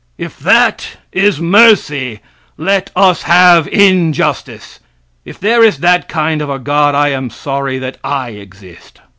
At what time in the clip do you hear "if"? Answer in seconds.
0.17-0.39, 5.25-5.39